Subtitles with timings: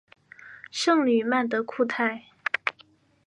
[0.71, 2.23] 圣吕曼德库泰。